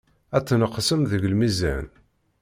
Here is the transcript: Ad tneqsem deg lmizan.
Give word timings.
Ad 0.35 0.43
tneqsem 0.47 1.01
deg 1.11 1.23
lmizan. 1.33 1.85